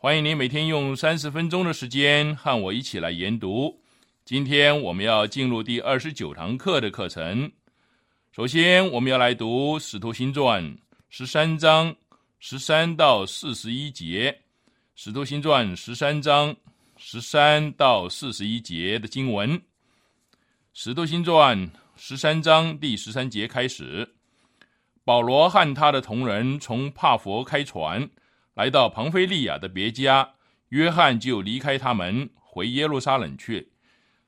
[0.00, 3.82] 欢迎您每天用三十分钟的时间和我一起来研读。
[4.24, 7.50] 今天我们要进入第二十九堂课的课程。
[8.30, 10.64] 首先，我们要来读《使徒行传》
[11.08, 11.92] 十三章
[12.38, 14.30] 十三到四十一节，
[14.94, 16.54] 《使徒行传》十三章
[16.96, 19.58] 十三到四十一节的经文。
[20.74, 21.58] 《使徒行传》
[21.96, 24.08] 十三章第十三节开始，
[25.02, 28.08] 保罗和他的同仁从帕佛开船。
[28.58, 30.28] 来到庞菲利亚的别家，
[30.70, 33.70] 约翰就离开他们，回耶路撒冷去。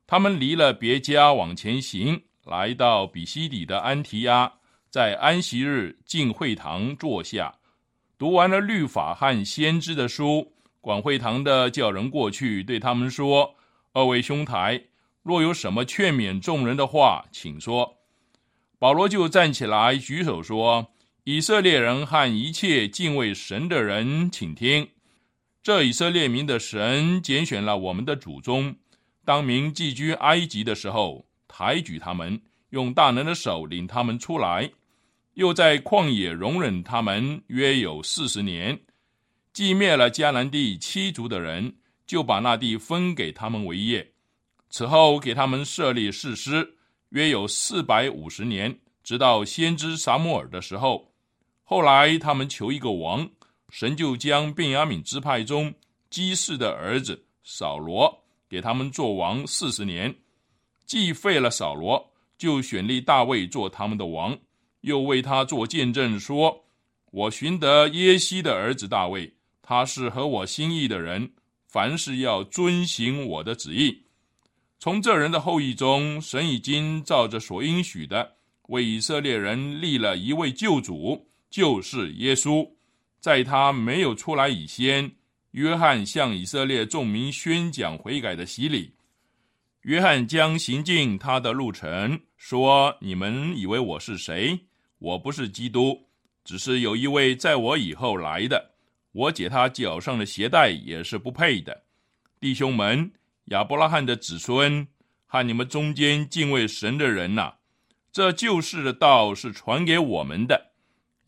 [0.06, 4.52] 他们离了别家往前行，来到比西底的安提阿，
[4.88, 7.52] 在安息日进会堂坐下，
[8.16, 10.52] 读完了律法和先知的书。
[10.80, 13.56] 管会堂的叫人过去，对他们说
[13.92, 14.80] ：“二位兄台，
[15.24, 17.96] 若有什么劝勉众人的话，请说。”
[18.78, 20.86] 保罗就站起来举手说。
[21.32, 24.88] 以色列人和一切敬畏神的人，请听：
[25.62, 28.74] 这以色列民的神拣选了我们的祖宗，
[29.24, 34.68] 当民寄居埃及的时候，抬举他们，用大能的手领他们出来，
[35.34, 38.76] 又在旷野容忍他们约有四十年，
[39.52, 41.72] 既灭了迦南地七族的人，
[42.08, 44.04] 就把那地分给他们为业。
[44.68, 46.74] 此后给他们设立誓师，
[47.10, 51.08] 约有四百五十年，直到先知撒母耳的时候。
[51.70, 53.30] 后来他们求一个王，
[53.68, 55.72] 神就将便雅悯支派中
[56.10, 60.12] 基士的儿子扫罗给他们做王四十年，
[60.84, 64.36] 既废了扫罗，就选立大卫做他们的王，
[64.80, 66.64] 又为他做见证，说
[67.12, 69.32] ：“我寻得耶西的儿子大卫，
[69.62, 71.30] 他是合我心意的人，
[71.68, 73.96] 凡事要遵行我的旨意。
[74.80, 82.70] 从这人的后裔中，神已经照着所应许的，为以色列人立了一位救主。”就是耶稣，
[83.18, 85.10] 在他没有出来以前，
[85.50, 88.94] 约翰向以色列众民宣讲悔改的洗礼。
[89.82, 94.60] 约翰将行进他的路程，说：“你们以为我是谁？
[94.98, 96.06] 我不是基督，
[96.44, 98.70] 只是有一位在我以后来的，
[99.10, 101.82] 我解他脚上的鞋带也是不配的。
[102.38, 103.10] 弟兄们，
[103.46, 104.86] 亚伯拉罕的子孙
[105.26, 107.54] 和你们中间敬畏神的人呐，
[108.12, 110.68] 这救世的道是传给我们的。”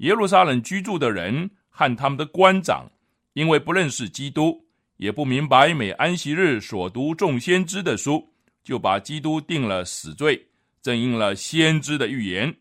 [0.03, 2.91] 耶路撒冷居住的人和他们的官长，
[3.35, 4.65] 因为不认识基督，
[4.97, 8.29] 也不明白每安息日所读众先知的书，
[8.65, 10.49] 就把基督定了死罪，
[10.83, 12.53] 正应了先知的预言。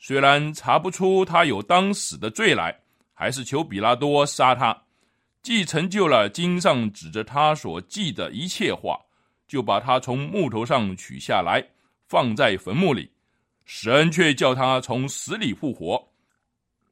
[0.00, 2.76] 虽然查不出他有当死的罪来，
[3.14, 4.76] 还是求比拉多杀他。
[5.42, 8.98] 既成就了经上指着他所记的一切话，
[9.46, 11.64] 就把他从木头上取下来，
[12.08, 13.08] 放在坟墓里。
[13.64, 16.09] 神却叫他从死里复活。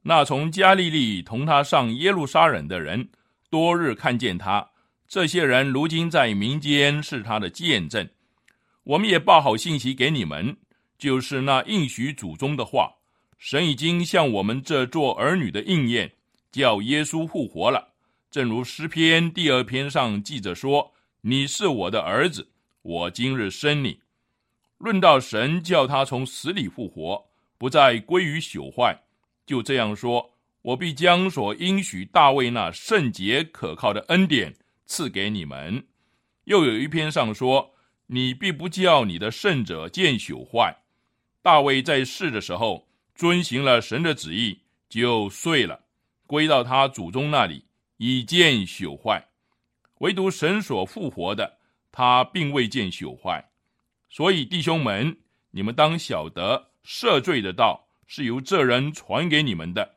[0.08, 3.06] 那从加利利同他上耶路撒冷的人，
[3.50, 4.66] 多日看见他。
[5.06, 8.08] 这些人如今在民间是他的见证。
[8.84, 10.56] 我们也报好信息给你们，
[10.96, 12.90] 就是那应许祖宗的话，
[13.36, 16.10] 神已经向我们这做儿女的应验，
[16.50, 17.88] 叫耶稣复活了。
[18.30, 20.90] 正如诗篇第二篇上记着说
[21.20, 22.48] ：“你是我的儿子，
[22.80, 24.00] 我今日生你。”
[24.80, 27.22] 论到神叫他从死里复活，
[27.58, 28.98] 不再归于朽坏。
[29.48, 34.54] 就这样说，我必将所应许大卫那圣洁可靠的恩典
[34.84, 35.86] 赐给你们，
[36.44, 37.74] 又有一篇上说
[38.08, 40.76] ：“你必不叫你的圣者见朽坏。”
[41.40, 44.60] 大卫在世的时候遵行了神的旨意，
[44.90, 45.86] 就睡了，
[46.26, 47.64] 归到他祖宗那里，
[47.96, 49.28] 以见朽坏。
[50.00, 51.58] 唯独神所复活的，
[51.90, 53.50] 他并未见朽坏。
[54.10, 55.16] 所以弟兄们，
[55.52, 59.94] 你们当晓得赦罪的道是由这人传给你们的。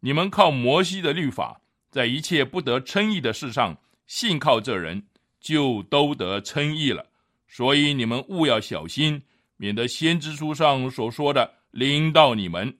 [0.00, 3.78] 你们靠摩西的律法，在一切不得称义的事上
[4.08, 5.06] 信靠这人。
[5.42, 7.06] 就都得称义了，
[7.48, 9.22] 所以你们务要小心，
[9.56, 12.76] 免得先知书上所说的临到你们。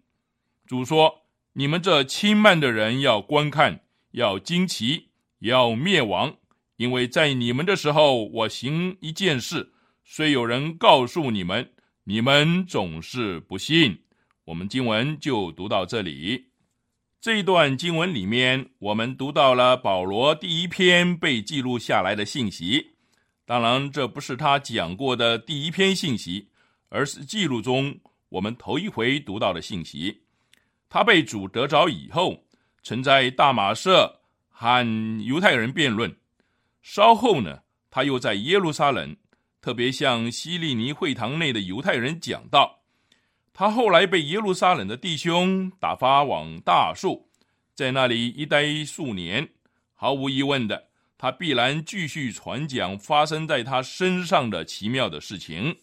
[0.66, 1.22] 主说
[1.56, 3.80] ：“你们这轻慢的人要观看，
[4.10, 6.36] 要惊奇，要灭亡，
[6.76, 9.72] 因为在你们的时候，我行一件事，
[10.04, 11.72] 虽有人告诉你们，
[12.04, 13.98] 你们总是不信。”
[14.50, 16.46] 我们经文就读到这里。
[17.20, 22.90] 这一段经文里面，我们读到了保罗第一篇被记录下来的信息。
[23.46, 26.48] 当然，这不是他讲过的第一篇信息，
[26.88, 27.96] 而是记录中
[28.28, 30.22] 我们头一回读到的信息。
[30.88, 32.42] 他被主得着以后，
[32.82, 36.12] 曾在大马社和犹太人辩论。
[36.82, 39.16] 稍后呢，他又在耶路撒冷，
[39.60, 42.79] 特别向希利尼会堂内的犹太人讲道。
[43.60, 47.28] 他后来被耶路撒冷的弟兄打发往大树，
[47.74, 49.46] 在那里一待数年。
[49.94, 50.84] 毫无疑问的，
[51.18, 55.76] 他必然继续传讲发生在他身上的奇妙的事情。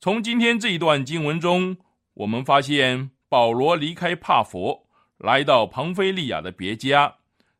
[0.00, 1.76] 从今天这一段经文中，
[2.14, 4.86] 我们发现保罗离开帕佛，
[5.18, 7.16] 来到庞菲利亚的别家。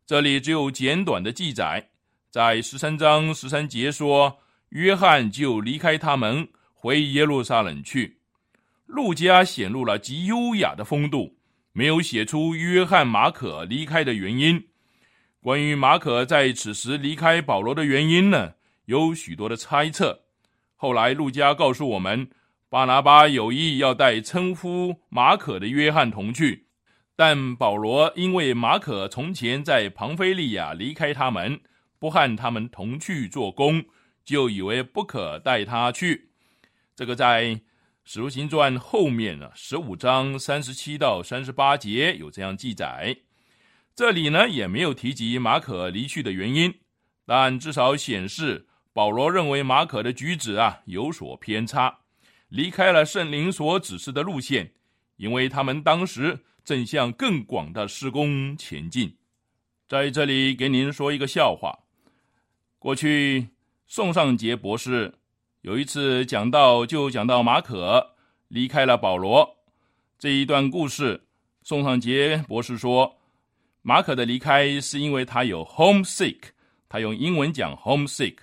[0.06, 1.90] 这里只有简短的记载，
[2.30, 4.38] 在十三章十三节说，
[4.70, 8.20] 约翰就离开他们，回耶路撒冷去。
[8.86, 11.36] 路加显露了极优雅的风度，
[11.72, 14.68] 没有写出约翰马可离开的原因。
[15.40, 18.54] 关于马可在此时离开保罗的原因呢，
[18.84, 20.24] 有许多的猜测。
[20.76, 22.28] 后来路加告诉我们，
[22.68, 26.66] 巴拿巴有意要带称呼马可的约翰同去，
[27.16, 31.60] 但保罗因为马可从前在庞菲利亚离开他们，
[31.98, 33.84] 不和他们同去做工，
[34.24, 36.28] 就以为不可带他去。
[36.94, 37.42] 这个在。
[38.06, 43.16] 《使徒行传》后面呢，十五章三十七到三十八节有这样记载。
[43.96, 46.74] 这里呢也没有提及马可离去的原因，
[47.24, 52.00] 但至少显示保罗认为马可的举止啊有所偏差，
[52.48, 54.74] 离开了圣灵所指示的路线，
[55.16, 59.16] 因为他们当时正向更广的施工前进。
[59.88, 61.84] 在这里给您说一个笑话：
[62.78, 63.48] 过去
[63.86, 65.14] 宋尚杰博士。
[65.64, 68.10] 有一次讲到，就讲到马可
[68.48, 69.48] 离开了保罗
[70.18, 71.18] 这一段故事。
[71.62, 73.16] 宋尚杰博士说，
[73.80, 76.36] 马可的离开是因为他有 homesick，
[76.86, 78.36] 他用英文讲 homesick，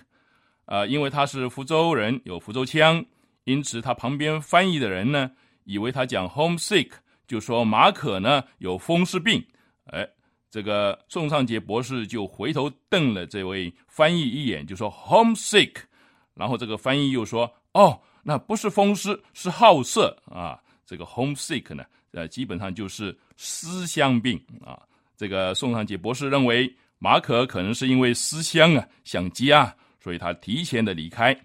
[0.64, 3.04] 呃，因为他是福州人，有福州腔，
[3.44, 5.30] 因此他旁边翻译的人呢，
[5.62, 6.90] 以为他讲 homesick，
[7.28, 9.40] 就说马可呢有风湿病。
[9.84, 10.04] 哎，
[10.50, 15.84] 这个宋尚杰博士就回头瞪了这位翻译一眼，就说 homesick。
[16.34, 20.58] 然后这个翻译又说：“哦，那不是风湿，是好色啊。
[20.86, 24.80] 这个 homesick 呢，呃，基本上就是思乡病啊。
[25.16, 31.38] 这个宋尚杰博士认为，马可可能是因为思乡啊，想家，所以他提前的离开。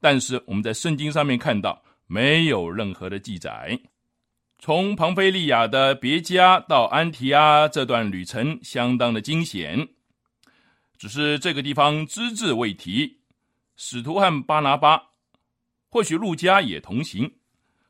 [0.00, 3.78] 但是我们在圣经上面看到，没有任何的记载。
[4.58, 9.88] 从庞菲利亚的别家到安提阿这段旅程相当的惊险，
[10.98, 13.18] 只是这个地方只字未提。”
[13.76, 15.02] 使徒和巴拿巴，
[15.88, 17.32] 或许路加也同行，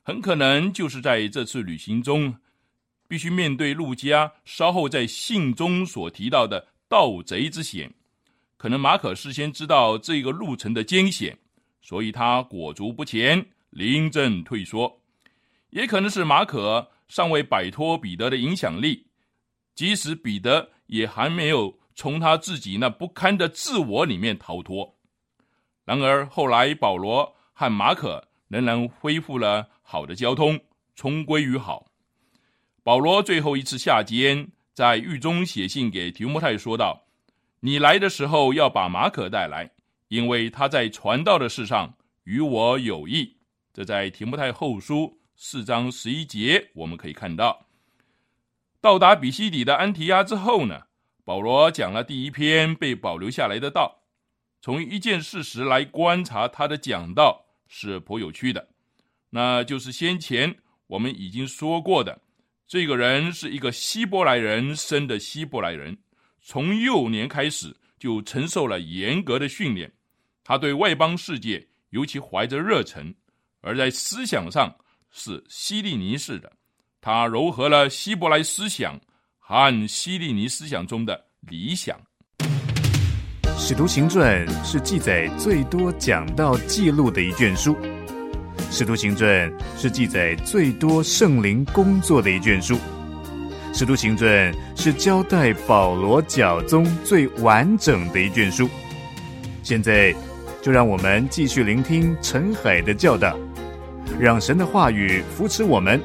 [0.01, 2.35] 很可能就是在这次旅行中，
[3.07, 7.93] 必须面对路加稍后在信中所提到的盗贼之险。
[8.57, 11.37] 可能马可事先知道这个路程的艰险，
[11.81, 15.01] 所以他裹足不前，临阵退缩。
[15.69, 19.05] 也可能是马可尚未摆脱彼得的影响力，
[19.75, 24.95] 即使彼得也还没有从他自己那不堪的自我里面逃脱。
[25.85, 30.59] 然而后来，保罗和马可仍然恢复了好的交通，
[30.95, 31.91] 重归于好。
[32.83, 37.05] 保罗最后一次下监，在狱中写信给提摩太，说道
[37.61, 39.71] ：“你来的时候要把马可带来，
[40.07, 43.37] 因为他在传道的事上与我有益。”
[43.73, 47.65] 这在提摩太后书四章十一节我们可以看到。
[48.79, 50.83] 到达比西底的安提亚之后呢，
[51.25, 54.02] 保罗讲了第一篇被保留下来的道。
[54.63, 58.65] 从一件事实来观察他的讲道是颇有趣的，
[59.29, 60.55] 那就是先前
[60.87, 62.21] 我们已经说过的，
[62.65, 65.97] 这个人是一个希伯来人生的希伯来人，
[66.41, 69.91] 从幼年开始就承受了严格的训练，
[70.45, 73.13] 他对外邦世界尤其怀着热忱，
[73.59, 74.73] 而在思想上
[75.11, 76.49] 是希利尼式的。
[77.01, 78.97] 他糅合了希伯来思想
[79.39, 81.99] 和希利尼思想中的理想。
[83.57, 87.73] 《使徒行传》是记载最多讲到记录的一卷书，
[88.69, 89.29] 《使徒行传》
[89.77, 92.75] 是记载最多圣灵工作的一卷书，
[93.73, 94.29] 《使徒行传》
[94.75, 98.69] 是交代保罗教宗最完整的一卷书。
[99.61, 100.13] 现在，
[100.61, 103.37] 就让我们继续聆听陈海的教导，
[104.19, 105.99] 让神的话语扶持我们。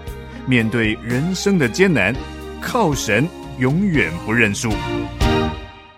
[0.47, 2.15] 面对人生的艰难，
[2.63, 3.29] 靠神
[3.59, 4.71] 永远不认输。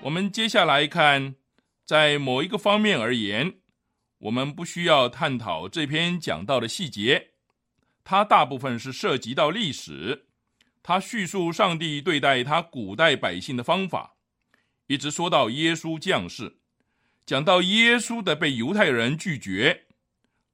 [0.02, 1.34] 我们接下来看，
[1.90, 3.52] 在某一个方面而言，
[4.18, 7.32] 我们不需要探讨这篇讲到的细节，
[8.04, 10.28] 它大部分是涉及到历史。
[10.84, 14.14] 他叙述上帝对待他古代百姓的方法，
[14.86, 16.60] 一直说到耶稣降世，
[17.26, 19.86] 讲到耶稣的被犹太人拒绝，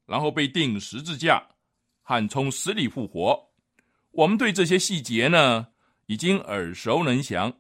[0.07, 1.47] 然后被钉十字架，
[2.01, 3.51] 和从死里复活。
[4.13, 5.67] 我们对这些细节呢，
[6.07, 7.53] 已经耳熟能详。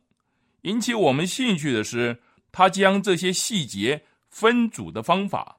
[0.62, 2.22] 引起我们兴趣的是，
[2.56, 5.58] 他将这些细节分组的方法。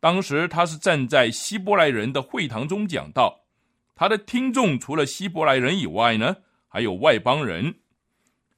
[0.00, 3.42] 当时他是站在希伯来人的会堂中讲道，
[3.94, 7.76] 他的听众除了希伯来人以外呢，还有外邦人。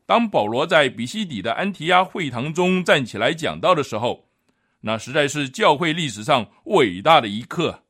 [0.07, 4.31] 当保罗在比西底的安提亚会堂中站起来讲道的时候，
[4.81, 7.83] 那实在是教会历史上伟大的一刻。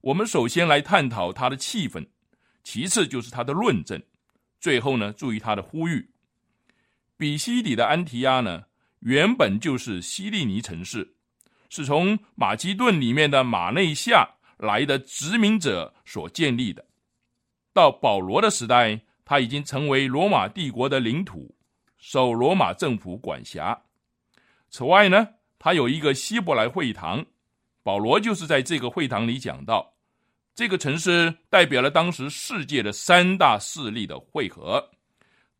[0.00, 2.06] 我们首先来探讨他的气氛。
[2.64, 4.02] 其次就是他的论证，
[4.58, 6.08] 最后呢，注意他的呼吁。
[7.18, 8.64] 比西底的安提亚呢，
[9.00, 11.14] 原本就是西利尼城市，
[11.68, 16.84] 是从马其顿里面的马内夏来的殖民者所建立的。
[17.72, 21.54] 到保罗的时代，他已经成为罗马帝国的领土，
[21.98, 23.78] 受罗马政府管辖。
[24.70, 27.24] 此外呢，他有一个希伯来会堂，
[27.82, 29.94] 保罗就是在这个会堂里讲到。
[30.54, 34.90] 这个城市代表了当时世界的三大势力的汇合，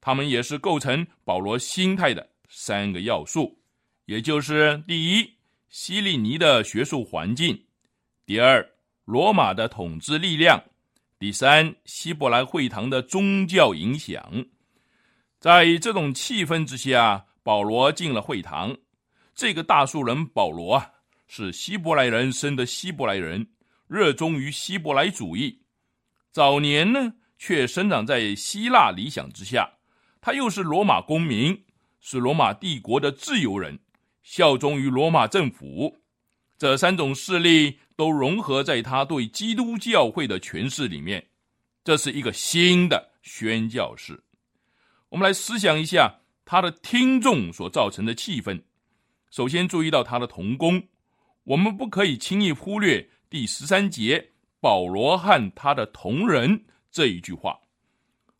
[0.00, 3.58] 他们也是构成保罗心态的三个要素，
[4.04, 5.34] 也就是第一，
[5.68, 7.54] 希利尼的学术环境；
[8.24, 8.66] 第二，
[9.04, 10.58] 罗马的统治力量；
[11.18, 14.44] 第三，希伯来会堂的宗教影响。
[15.38, 18.76] 在这种气氛之下，保罗进了会堂。
[19.34, 20.90] 这个大树人保罗啊，
[21.28, 23.46] 是希伯来人生的希伯来人。
[23.86, 25.62] 热衷于希伯来主义，
[26.32, 29.74] 早年呢却生长在希腊理想之下。
[30.20, 31.65] 他又是罗马公民，
[32.08, 33.76] 是罗马帝国的自由人，
[34.22, 35.92] 效忠于罗马政府。
[36.56, 41.26] 这三种势力都融合在他对基督教会的诠释里面。
[41.82, 44.22] 这是一个新的宣教士。
[45.08, 48.62] 我们来思想一下他的听众所造成的气氛。
[49.32, 50.80] 首先注意到他的童工，
[51.42, 53.10] 我们不可以轻易忽略。
[53.28, 57.58] 第十三节，保罗和他的同人这一句话。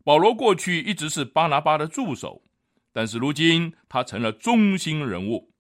[0.05, 2.41] 保罗过去一直是巴拿巴的助手，
[2.97, 5.53] 但是如今他成了中心人物。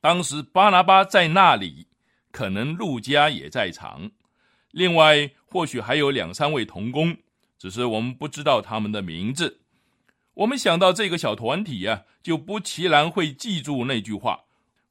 [0.00, 1.86] 当时巴拿巴在那里，
[2.32, 4.10] 可能路加也在场，
[4.72, 7.16] 另外或许还有两三位同工，
[7.56, 9.60] 只是我们不知道他们的名字。
[10.34, 14.40] 我们想到这个小团体呀，就不其然会记住那句话：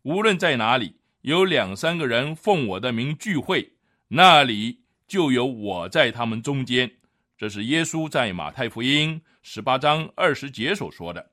[0.03, 0.95] 无论在哪里。
[1.21, 3.73] 有两三个人奉我的名聚会，
[4.07, 6.89] 那里就有我在他们中间。
[7.37, 11.31] 这是耶稣在马太福音十八章二十节所说的。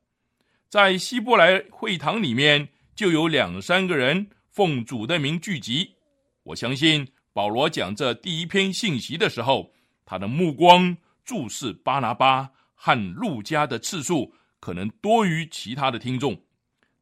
[0.75, 5.95] 在希伯来会堂里面，就有两三个人奉主的名聚集。
[6.43, 9.73] 我相信保罗讲这第一篇信息的时候，
[10.05, 16.37] 他的目光注视巴拿巴和路加的次数，可能多于其他的听众。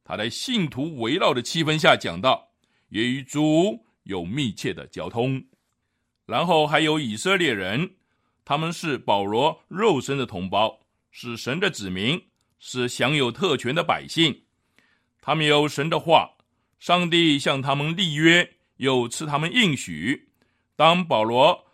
[0.04, 2.50] 他在信徒围绕的气氛下讲到。
[2.90, 5.42] 也与主有密切的交通，
[6.26, 7.92] 然后还有以色列人，
[8.44, 10.78] 他们是保罗肉身的同胞，
[11.10, 12.22] 是神的子民，
[12.64, 14.44] 是享有特权的百姓。
[15.20, 16.30] 他们有神的话，
[16.78, 20.28] 上帝向他们立约，又赐他们应许。
[20.76, 21.66] 当保罗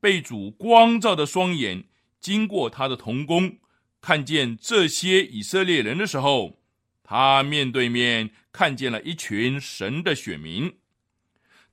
[0.00, 1.82] 被主光照的双眼
[2.20, 3.58] 经过他的童工，
[4.00, 6.60] 看见这些以色列人的时候，
[7.02, 8.30] 他面对面。
[8.52, 10.74] 看见了一群神的选民，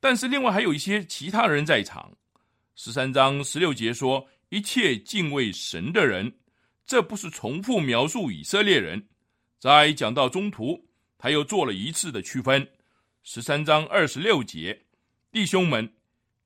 [0.02, 2.12] 但是另外还有一些其他人在场。
[2.76, 6.30] 十三章十六节说：“一切敬畏神的人。”
[6.86, 9.08] 这不是重复描述以色列人。
[9.60, 10.88] 在讲到中途，
[11.18, 12.68] 他又做了一次的区分。
[13.24, 14.86] 十三章二十六节
[15.32, 15.94] ：“弟兄们，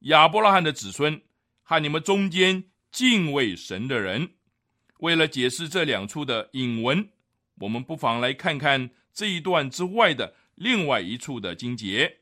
[0.01, 1.21] 亚伯拉罕的子孙
[1.63, 4.29] 和你们中间敬畏神的人。”
[4.99, 7.09] 为了解释这两处的引文，
[7.59, 8.89] 我们不妨来看看。
[9.13, 12.19] 这一段之外的另外一处的经节，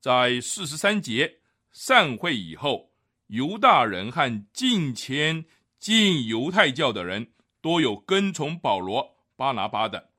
[0.00, 1.40] 在四十三节
[1.72, 2.90] 散会以后，
[3.26, 5.44] 犹大人和近前
[5.78, 7.31] 进犹太教的人
[7.62, 10.10] 都有跟从保罗、巴拿巴的。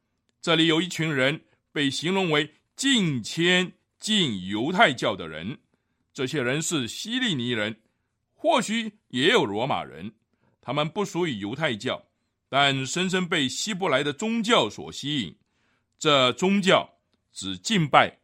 [0.41, 5.59] 这里有一群人被形容为近迁近犹太教的人，
[6.12, 7.79] 这些人是希利尼人，
[8.33, 10.13] 或许也有罗马人，
[10.59, 12.03] 他们不属于犹太教，
[12.50, 15.38] 但深深被希伯来的宗教所吸引。
[16.00, 16.97] 这宗教
[17.31, 18.17] 只敬拜。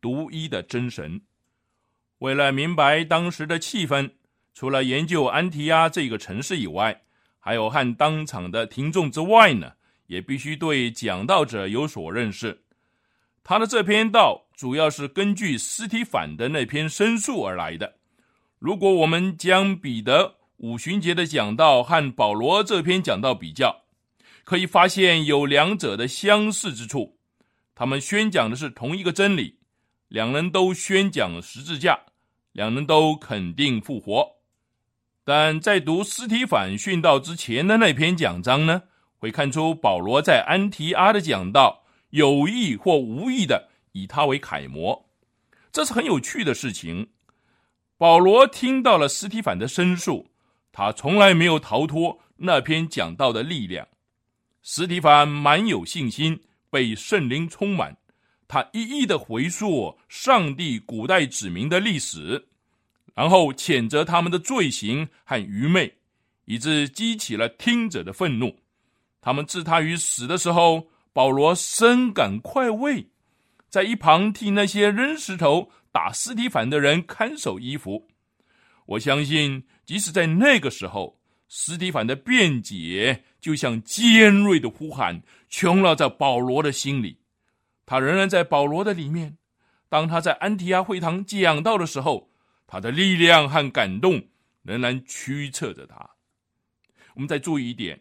[0.00, 1.20] 独一的真神。
[2.18, 4.08] 为了明白当时的气氛，
[4.54, 7.02] 除了研究安提阿这个城市以外，
[7.38, 9.72] 还有和当场的听众之外呢，
[10.06, 12.62] 也必须对讲道者有所认识。
[13.42, 17.94] 他的这篇道主要是根据斯提反的那篇申诉而来的。
[18.58, 23.84] 如果我们将彼得五旬节的讲道和保罗这篇讲道比较，
[24.44, 27.18] 可以发现有两者的相似之处。
[27.74, 29.56] 他们宣讲的是同一个真理。
[30.08, 32.00] 两人都宣讲十字架，
[32.52, 34.26] 两人都肯定复活，
[35.28, 38.84] 但在读斯提反殉道之前的那篇讲章呢，
[39.18, 45.10] 会看出保罗在安提阿的讲道有意或无意的以他为楷模，
[45.70, 47.08] 这是很有趣的事情。
[47.98, 50.30] 保罗听到了斯提反的申诉，
[50.72, 53.86] 他从来没有逃脱那篇讲道的力量。
[54.62, 57.98] 斯提反满有信心，被圣灵充满。
[58.48, 62.47] 他一一的回溯上帝古代指明的历史，
[63.18, 65.92] 然后谴责他们的罪行和愚昧，
[66.44, 68.60] 以致激起了听者的愤怒。
[69.20, 73.08] 他们置他于死的时候，保罗深感快慰，
[73.68, 78.06] 在一旁替那些扔石头、打斯提凡的人看守衣服。
[78.86, 87.18] 我相信，即使在那个时候，斯提凡的辩解就像尖锐的呼喊，穷了在保罗的心里。
[87.84, 89.38] 他仍然在保罗的里面。
[89.88, 92.27] 当他在安提阿会堂讲道的时候，
[92.68, 94.28] 他的力量和感动
[94.62, 96.10] 仍然驱策着他。
[97.14, 98.00] 我们再注意一点：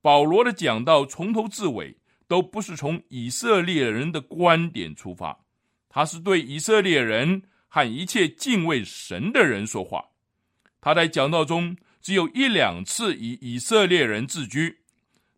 [0.00, 5.44] 保罗的讲道从头至尾都不是从以色列人的观点出发，
[5.90, 10.02] 他是对以色列人和一切敬畏神的人说话。
[10.80, 14.78] 他在讲道中只有一两次以以色列人自居，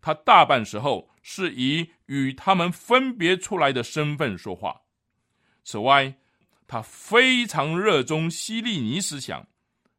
[0.00, 1.10] 他大半时候。
[1.28, 4.82] 是以与他们分别出来的身份说话。
[5.64, 6.14] 此外，
[6.66, 9.46] 他非常热衷希利尼思想，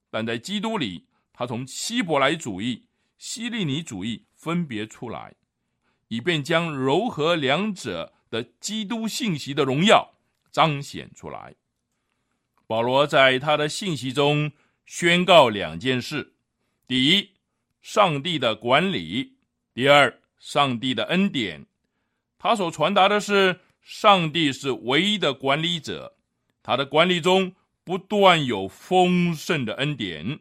[0.10, 5.36] 但在基督里，他从希伯来主义、希利尼主义分别出来，
[6.08, 10.14] 以便将柔和两者的基督信息的荣耀
[10.52, 11.56] 彰显出来。
[12.66, 14.52] 保罗在他的信息中
[14.86, 16.34] 宣告两件事：
[16.86, 17.32] 第一，
[17.82, 19.36] 上帝的管理；
[19.74, 20.22] 第二。
[20.40, 21.66] 上帝的恩典，
[22.38, 26.16] 他所传达的是上帝是唯一的管理者，
[26.68, 30.40] 他的管理中不断有丰盛的恩典。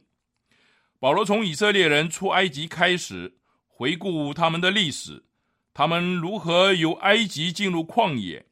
[0.99, 3.37] 保罗从以色列人出埃及开始，
[3.69, 5.23] 回顾他们的历史，
[5.73, 8.45] 他们如何由埃及进入旷野，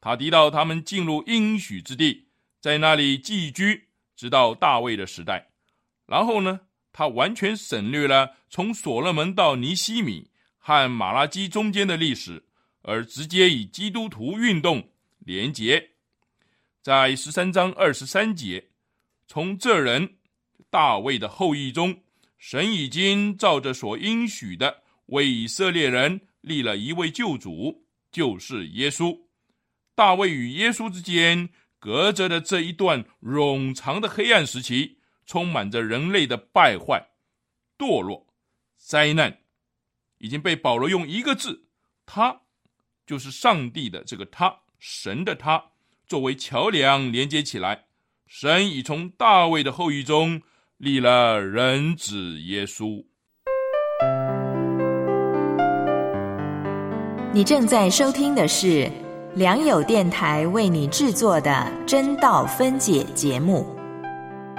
[0.00, 2.26] 他提到他们进入应许之地，
[2.58, 3.84] 在那里寄居，
[4.16, 5.50] 直到大卫的时代。
[6.06, 10.32] 然后呢，他完全省略了从所罗门到尼西米。
[10.64, 12.44] 和马拉基中间的历史，
[12.82, 15.90] 而直接以基督徒运动连结，
[16.82, 18.70] 在十三章二十三节，
[19.28, 20.16] 从这人
[20.68, 22.02] 大卫的后裔中，
[22.38, 29.16] 神已经照着所应许的，为以色列人立了一位救主，就是耶稣。
[29.94, 37.10] 大卫与耶稣之间隔着的这一段冗长的黑暗时期，充满着人类的败坏、
[37.78, 38.26] 堕落、
[38.76, 39.38] 灾难。
[40.18, 41.68] 已经被保罗用一个字，
[42.06, 42.40] 他
[43.06, 45.71] 就是上帝的这个他，神的他，
[46.12, 47.84] 作为桥梁连接起来。
[48.26, 50.42] 神已从大卫的后裔中
[50.76, 53.02] 立了人子耶稣。
[57.32, 58.92] 你正在收听的是
[59.34, 63.74] 良友电台为你制作的真道分解节目，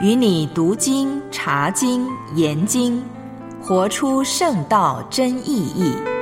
[0.02, 3.00] 与你读经、查经、研经。
[3.62, 6.12] 活出圣道真意义。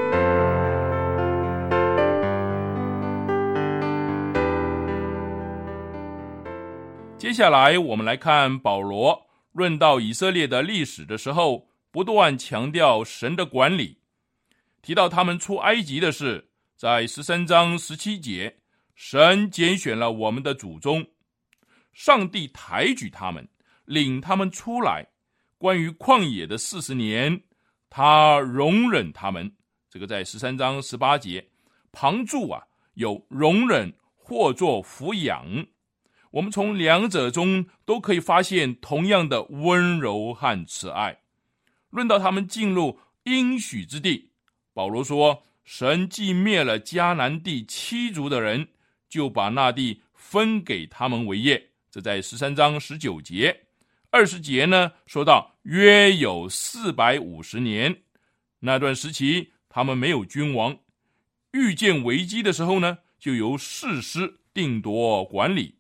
[7.31, 13.97] 接下来，我们来看保罗论到以色列的历史的时候，不断强调神的管理。
[14.81, 18.57] 提到他们出埃及的事，在十三章十七节，
[18.95, 21.07] 神拣选了我们的祖宗，
[21.93, 23.47] 上帝抬举他们，
[23.85, 25.07] 领他们出来。
[25.57, 27.41] 关于旷野的四十年，
[27.89, 29.49] 他容忍他们。
[29.89, 31.47] 这个在十三章十八节
[31.93, 32.61] 旁注啊，
[32.95, 35.45] 有容忍或作抚养。
[36.31, 41.19] 我们从两者中都可以发现同样的温柔和慈爱。
[41.89, 44.31] 论到他们进入应许之地，
[44.73, 48.69] 保罗说：“神既灭了迦南地七族的人，
[49.09, 53.65] 就把那地分给他们为业。”这在十三章十九节、
[54.09, 58.03] 二十节呢，说到约有四百五十年
[58.59, 60.77] 那段时期，他们没有君王，
[61.51, 65.75] 遇见危机的时候呢，就由士师定夺管理。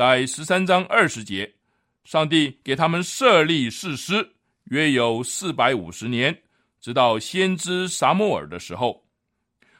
[0.00, 1.56] 在十三章二十节，
[2.04, 4.32] 上帝给他们设立誓师，
[4.70, 6.42] 约有四百五十年，
[6.80, 9.04] 直到先知撒母耳的时候。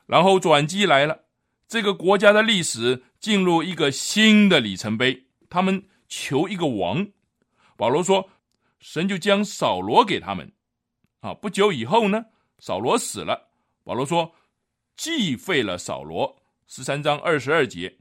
[0.04, 1.22] 然后转机来了，
[1.66, 5.24] 这个国家的历史进入一个新的里程碑。
[5.48, 7.09] 他们求一个王，
[7.78, 8.28] 保罗说，
[8.78, 10.52] 神就将扫罗给他们。
[11.20, 12.26] 啊，不久以后呢，
[12.59, 13.48] 扫罗死了。
[13.85, 14.35] 保罗说，
[14.98, 17.96] 既废了扫罗，十三章二十二节，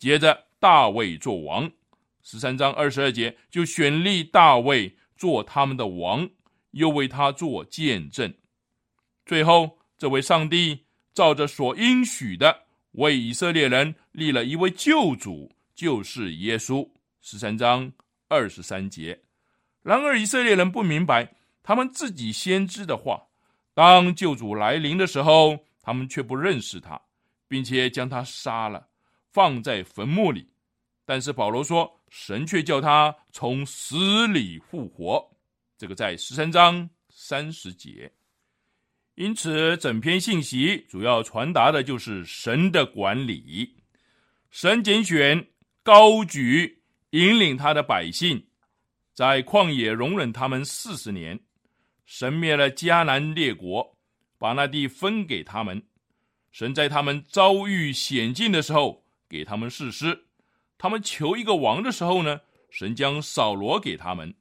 [0.00, 0.49] 接着。
[0.60, 1.72] 大卫做王，
[2.22, 6.28] 十三章二十二节就选立大卫做他们的王，
[6.72, 8.34] 又为他做见证。
[9.24, 16.88] 最后，这位上帝照着所应许的，为以色列人立了一位救主，就是耶稣。
[17.22, 17.90] 十三章
[18.28, 19.22] 二十三节。
[19.82, 23.28] 然而，以色列人不明白他们自己先知的话。
[23.72, 27.00] 当救主来临的时候，他们却不认识他，
[27.48, 28.89] 并且将他杀了。
[29.32, 30.48] 放在坟墓里，
[31.04, 35.24] 但是保罗说，神却叫他从死里复活。
[35.78, 38.12] 这个在十三章三十节。
[39.14, 43.76] 因此，整篇信息主要传达的就是神的管理。
[44.50, 45.46] 神拣选、
[45.82, 48.44] 高举、引领他的百姓，
[49.12, 51.38] 在旷野容忍他们四十年。
[52.04, 53.96] 神灭了迦南列国，
[54.38, 55.80] 把那地分给他们。
[56.50, 58.99] 神在他们遭遇险境的时候。
[59.30, 60.26] 给他们誓师，
[60.76, 64.34] 他们求一个王的时候呢，神将扫罗给他们，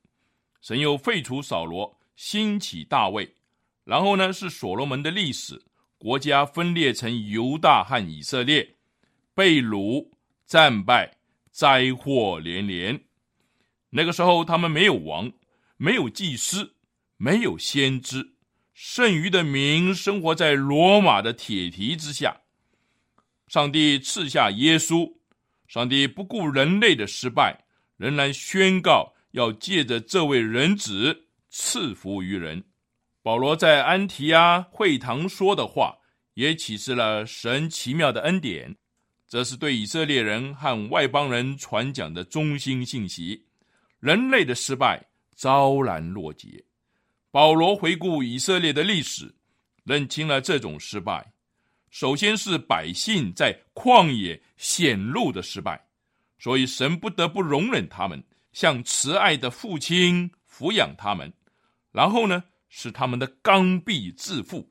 [0.59, 3.35] 神又废除扫罗，兴起大卫，
[3.83, 5.61] 然后呢是所罗门的历史，
[5.99, 8.77] 国家分裂成犹大和以色列，
[9.35, 10.09] 被掳、
[10.47, 11.17] 战败、
[11.51, 12.99] 灾祸连连。
[13.91, 15.31] 那个时候他们没有王，
[15.77, 16.75] 没有祭司，
[17.17, 18.33] 没有先知，
[18.73, 22.41] 剩余的民生活在罗马的铁蹄之下。
[23.49, 25.11] 上帝赐下耶稣，
[25.67, 27.65] 上帝不顾人类的失败，
[27.97, 32.63] 仍然宣告要借着这位人子赐福于人。
[33.23, 35.97] 保罗在安提亚会堂说的话，
[36.35, 38.77] 也启示了神奇妙的恩典。
[39.27, 43.43] 这是对以色列人和外邦人传讲的中心信息。
[43.99, 45.03] 人类的失败
[45.35, 46.63] 昭然若揭。
[47.31, 49.33] 保罗回顾以色列的历史，
[49.83, 51.33] 认清了这种失败。
[51.89, 55.83] 首先是百姓在旷野显露的失败，
[56.37, 61.31] 所以神不得不容忍他们，像慈爱的父亲抚养他们。
[61.91, 64.69] 然后呢，是他们的刚愎自负，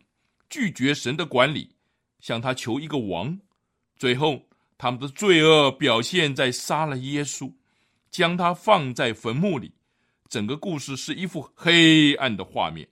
[0.49, 1.75] 拒绝神的管理，
[2.21, 3.37] 向他求一个王。
[3.97, 7.53] 最后，他们的罪恶表现在杀了耶稣，
[8.13, 9.73] 将他放在坟墓里。
[10.29, 12.87] 整个故事是一幅黑暗的画面，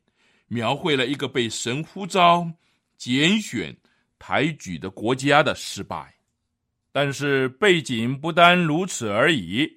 [0.49, 2.51] 描绘了一个被神呼召、
[2.99, 3.77] 拣选。
[4.19, 6.15] 抬举的国家的失败，
[6.93, 9.71] 但是背景不单如此而已。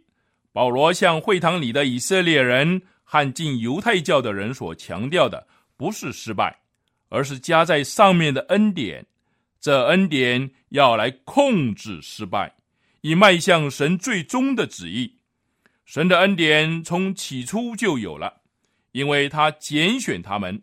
[0.52, 5.47] 保罗向会堂里的以色列人和进犹太教的人所强调的，
[5.78, 6.60] 不是失败，
[7.10, 9.06] 而是加在上面的恩典。
[9.62, 12.56] 这恩典要来控制失败，
[13.02, 15.17] 以迈向神最终的旨意。
[15.86, 18.41] 神的恩典从起初就有了，
[18.91, 20.62] 因为他拣选他们，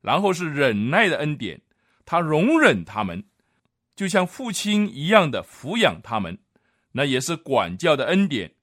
[0.00, 1.60] 然后是忍耐的恩典。
[2.06, 3.24] 他容忍他们，
[3.96, 6.38] 就像父亲一样的抚养他们，
[6.92, 8.54] 那也是管教的恩典。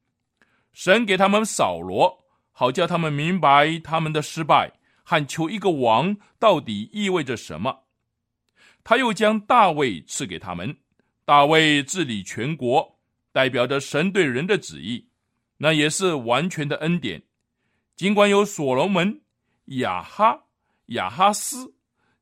[0.74, 4.74] 神给他们扫罗，好叫他们明白他们的失败
[5.04, 7.84] 和求一个王到底意味着什么。
[8.84, 10.78] 他又将大卫赐给他们，
[11.26, 13.00] 大卫治理全国，
[13.32, 15.08] 代表着神对人的旨意，
[15.58, 17.24] 那也是完全的恩典。
[17.96, 19.22] 尽管有所罗门、
[19.66, 20.46] 亚哈、
[20.88, 21.76] 亚哈斯。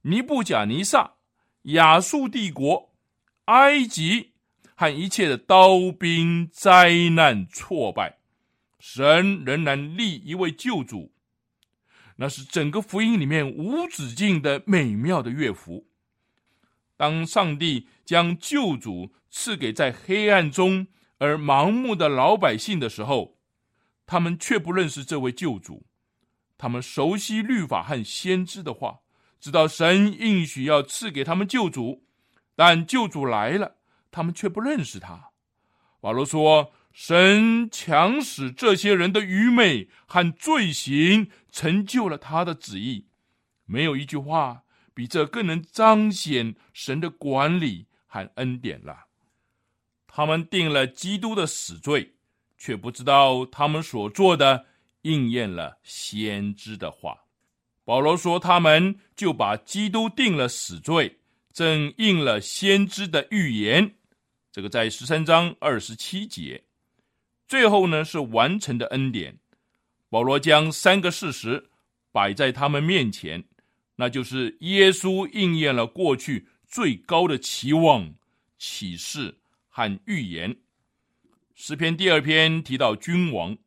[0.03, 1.15] 尼布甲尼撒、
[1.63, 2.93] 亚述帝国、
[3.45, 4.31] 埃及
[4.75, 8.19] 和一切的刀兵灾难挫败，
[8.79, 11.11] 神仍然立一位救主，
[12.15, 15.87] 那是整个福音里面无止境的美妙的乐符。
[16.95, 23.37] 当上帝将救主赐给在黑暗中而盲目的老百姓的时候，
[24.05, 25.85] 他们却不认识这位救主，
[26.57, 28.99] 他们熟悉律法和先知的话。
[29.39, 32.03] 知道神应许要赐给他们救主，
[32.55, 33.77] 但救主来了，
[34.11, 35.29] 他们却不认识他。
[36.01, 43.07] 保罗说：“神强使这些人的愚昧和罪行，成就了他的旨意。
[43.65, 49.05] 没有一句话比这更能彰显神的管理和恩典了。
[50.07, 52.15] 他们定了基督的死罪，
[52.57, 54.65] 却不知道他们所做的
[55.03, 57.17] 应验了先知的话。
[57.89, 61.17] 保罗说：“他们就把基督定了死罪，
[61.51, 63.95] 正应了先知的预言。”
[64.53, 66.65] 这个在十三章二十七节。
[67.47, 69.39] 最后呢，是完成的恩典。
[70.07, 71.71] 保罗将三个事实
[72.11, 73.43] 摆在他们面前，
[73.95, 78.13] 那就是耶稣应验了过去最高的期望、
[78.59, 79.39] 启示。
[79.67, 80.55] 和预言，
[81.55, 83.57] 诗篇第二篇提到君王，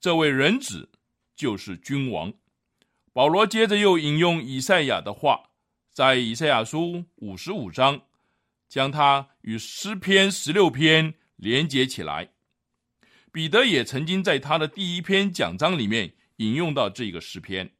[0.00, 0.88] 这位人子
[1.36, 2.32] 就是君王。
[3.12, 5.50] 保罗接着又引用以赛亚的话，
[5.90, 8.02] 在以赛亚书五十五章，
[8.68, 12.30] 将它与诗篇十六篇连接起来。
[13.32, 17.72] 彼得也曾经在他的第一篇讲章里面引用到这个诗篇，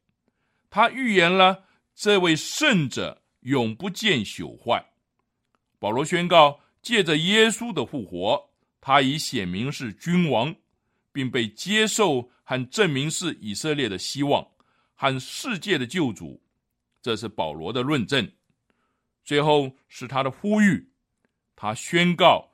[0.69, 1.65] 他预言了
[1.95, 4.85] 这位圣者永不见朽坏。
[5.79, 6.61] 保罗宣告。
[6.83, 8.49] 借着耶稣的复活，
[8.81, 10.55] 他已显明是君王，
[11.13, 14.47] 并被接受和证明是以色列的希望
[15.01, 16.39] 和世界的救主。
[17.01, 18.31] 这是保罗的论证。
[19.23, 20.91] 最后是他的呼吁，
[21.55, 22.51] 他宣告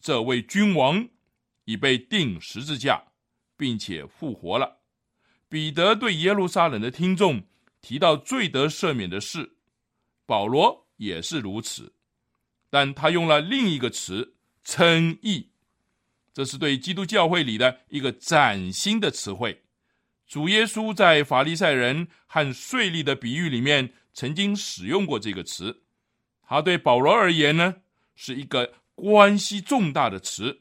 [0.00, 1.06] 这位君王
[1.66, 3.02] 已被钉十字架，
[3.54, 4.78] 并且复活了。
[5.50, 7.42] 彼得对耶路撒冷的听众
[7.82, 9.58] 提到罪得赦免的事，
[10.24, 11.92] 保罗也是如此。
[12.70, 15.50] 但他用了另一个词“称义”，
[16.32, 19.64] 这是对基督教会里的一个崭新的词汇。
[20.30, 25.82] 主耶稣在法利赛人和税吏的比喻里面曾经使用过这个词，
[26.46, 27.74] 他对保罗而言呢
[28.14, 30.60] 是一个关系重大的词。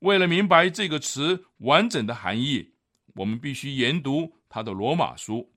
[0.00, 2.72] 为了明白这个词完整的含义，
[3.14, 5.52] 我们必须研读他的罗马书。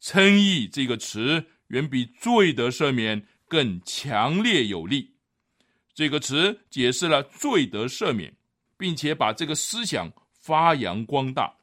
[0.00, 3.24] 称义这个词远比罪得赦免。
[3.48, 5.14] 更强烈有力，
[5.94, 8.34] 这个词解释了罪得赦免，
[8.76, 11.55] 并且把这个思想发扬光大。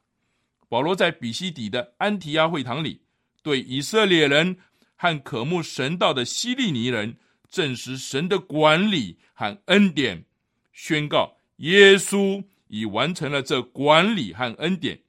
[0.73, 3.01] 保罗在比西底的安提亚会堂里，
[3.43, 4.57] 对以色列人
[4.95, 10.25] 和渴慕神道的希利尼人证实神的管理和恩典，
[10.71, 15.01] 宣告耶稣已完成了这管理和恩典，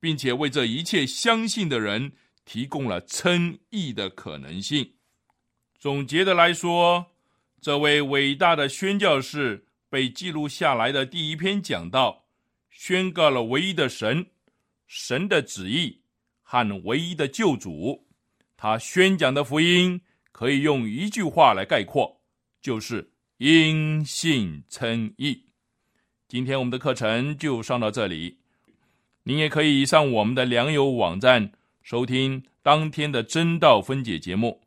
[0.00, 2.12] 并且为这一切相信的人
[2.46, 4.94] 提供了称义的可能性。
[5.78, 7.12] 总结的来说，
[7.60, 12.24] 这位伟大的宣教士被记录下来的第一篇讲道，
[12.70, 14.28] 宣告了唯一的神、
[14.86, 16.02] 神的旨意
[16.42, 18.06] 和唯一的救主。
[18.56, 20.00] 他宣讲的福音
[20.32, 22.20] 可以用一句话来概括，
[22.60, 25.44] 就是因信称义。
[26.28, 28.38] 今天我们的课程就上到这里，
[29.24, 34.62] 您也可以上我们的良友网站收听当天的真道分解节目。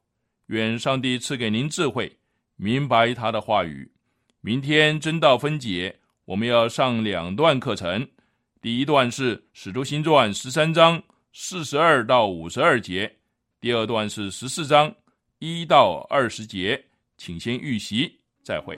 [0.47, 2.19] 愿上帝赐给您智慧，
[2.55, 3.91] 明白他的话语。
[4.39, 8.07] 明天真道分解，我们要上两段课程。
[8.67, 11.01] 第一段是《使徒行传》十三章
[11.31, 13.09] 四十二到五十二节，
[13.61, 14.93] 第二段是十四章
[15.39, 16.83] 一到二十节。
[17.17, 18.77] 请先预习，再会。